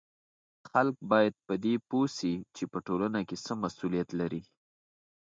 خلک 0.69 0.95
باید 1.11 1.33
په 1.47 1.53
دې 1.63 1.75
پوه 1.89 2.07
سي 2.17 2.33
چې 2.55 2.63
په 2.71 2.77
ټولنه 2.87 3.19
کې 3.27 3.35
څه 3.45 3.53
مسولیت 3.63 4.09
لري 4.19 4.41